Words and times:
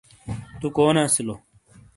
تٗو 0.59 0.67
کونے 0.75 1.01
اسیلو؟ 1.07 1.35